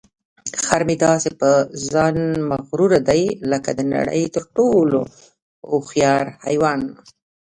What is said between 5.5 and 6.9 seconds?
هوښیار حیوان.